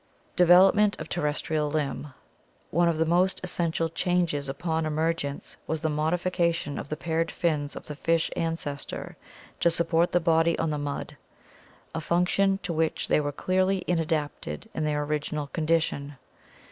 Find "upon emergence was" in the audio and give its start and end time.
4.49-5.81